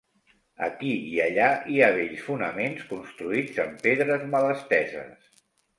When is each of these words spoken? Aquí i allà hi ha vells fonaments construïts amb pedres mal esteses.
Aquí 0.67 0.93
i 1.17 1.19
allà 1.25 1.49
hi 1.73 1.77
ha 1.81 1.91
vells 1.99 2.25
fonaments 2.31 2.89
construïts 2.95 3.63
amb 3.67 3.81
pedres 3.87 4.29
mal 4.35 4.53
esteses. 4.59 5.35